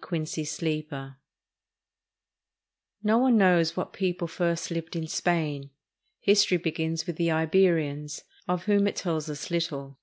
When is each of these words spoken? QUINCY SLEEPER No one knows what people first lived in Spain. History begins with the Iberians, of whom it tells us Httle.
QUINCY 0.00 0.42
SLEEPER 0.44 1.16
No 3.04 3.18
one 3.18 3.36
knows 3.36 3.76
what 3.76 3.92
people 3.92 4.26
first 4.26 4.72
lived 4.72 4.96
in 4.96 5.06
Spain. 5.06 5.70
History 6.18 6.56
begins 6.56 7.06
with 7.06 7.14
the 7.14 7.30
Iberians, 7.30 8.24
of 8.48 8.64
whom 8.64 8.88
it 8.88 8.96
tells 8.96 9.30
us 9.30 9.46
Httle. 9.48 9.94